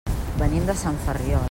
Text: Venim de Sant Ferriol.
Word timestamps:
Venim 0.39 0.65
de 0.71 0.77
Sant 0.85 0.99
Ferriol. 1.05 1.39